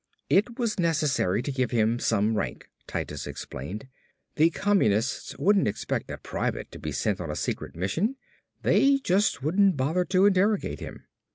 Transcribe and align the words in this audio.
"It 0.31 0.57
was 0.57 0.79
necessary 0.79 1.43
to 1.43 1.51
give 1.51 1.69
him 1.69 1.99
some 1.99 2.33
rank," 2.35 2.67
Titus 2.87 3.27
explained. 3.27 3.87
"The 4.35 4.49
Communists 4.49 5.37
wouldn't 5.37 5.67
expect 5.67 6.09
a 6.09 6.17
private 6.17 6.71
to 6.71 6.79
be 6.79 6.91
sent 6.91 7.21
on 7.21 7.29
a 7.29 7.35
secret 7.35 7.75
mission; 7.75 8.15
they 8.63 8.97
just 8.97 9.43
wouldn't 9.43 9.77
bother 9.77 10.03
to 10.05 10.25
interrogate 10.25 10.79
him. 10.79 11.05